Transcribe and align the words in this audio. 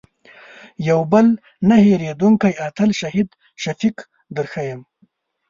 یو 0.89 0.99
بل 1.11 1.27
نه 1.69 1.75
هېرېدونکی 1.85 2.51
اتل 2.67 2.89
شهید 2.99 3.29
شفیق 3.63 3.95
در 4.35 4.45
ښیم. 4.51 4.81